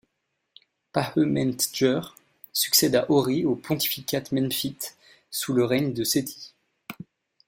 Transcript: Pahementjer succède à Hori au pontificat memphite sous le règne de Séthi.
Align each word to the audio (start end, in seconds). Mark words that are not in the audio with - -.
Pahementjer 0.93 2.01
succède 2.53 2.95
à 2.95 3.05
Hori 3.11 3.45
au 3.45 3.55
pontificat 3.55 4.23
memphite 4.31 4.97
sous 5.29 5.53
le 5.53 5.63
règne 5.63 5.93
de 5.93 6.03
Séthi. 6.03 6.55